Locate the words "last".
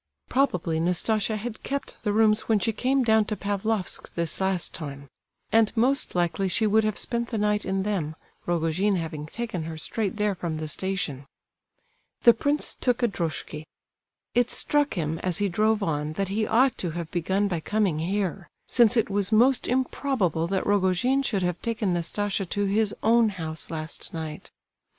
4.41-4.73, 23.69-24.15